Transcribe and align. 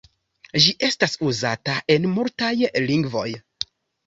Ĝi 0.63 0.71
estas 0.87 1.13
uzata 1.31 1.75
en 1.97 2.09
multaj 2.15 2.51
lingvoj. 2.89 3.29